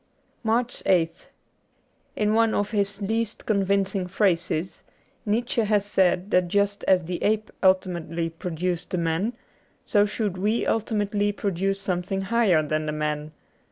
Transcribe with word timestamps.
^ 0.01 0.03
73 0.41 0.49
MARCH 0.95 1.11
8th 1.11 1.25
IN 2.15 2.33
one 2.33 2.55
of 2.55 2.71
his 2.71 3.03
least 3.03 3.45
convincing 3.45 4.07
phrases, 4.07 4.81
Nietzsche 5.27 5.61
had 5.63 5.83
said 5.83 6.31
that 6.31 6.47
just 6.47 6.83
as 6.85 7.03
the 7.03 7.21
ape 7.21 7.51
ultimately 7.61 8.27
pro 8.31 8.49
duced 8.49 8.89
the 8.89 8.97
man, 8.97 9.33
so 9.85 10.07
should 10.07 10.39
we 10.39 10.65
ultimately 10.65 11.31
produce 11.31 11.79
something 11.81 12.21
higher 12.21 12.63
than 12.63 12.87
the 12.87 12.91
man. 12.91 13.31